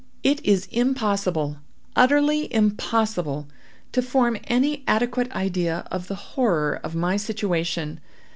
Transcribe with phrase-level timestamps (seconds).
[0.23, 7.99] It is impossible—utterly impossible—to form any adequate idea of the horror of my situation.